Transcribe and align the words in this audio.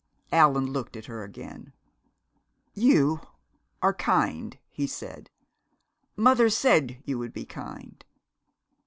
Allan 0.31 0.65
looked 0.73 0.97
at 0.97 1.05
her 1.05 1.23
again. 1.23 1.73
"You 2.73 3.19
are 3.83 3.93
kind," 3.93 4.57
he 4.71 4.87
said. 4.87 5.29
"Mother 6.15 6.49
said 6.49 7.03
you 7.05 7.19
would 7.19 7.33
be 7.33 7.45
kind. 7.45 8.03